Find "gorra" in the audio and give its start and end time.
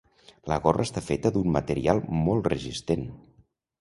0.63-0.85